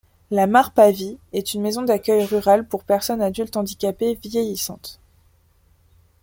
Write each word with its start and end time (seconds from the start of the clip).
La 0.31 0.47
marpahvie 0.47 1.19
est 1.31 1.53
une 1.53 1.61
maison 1.61 1.83
d’accueil 1.83 2.25
rurale 2.25 2.67
pour 2.67 2.83
personnes 2.85 3.21
adultes 3.21 3.55
handicapées 3.55 4.17
vieillissantes. 4.23 4.99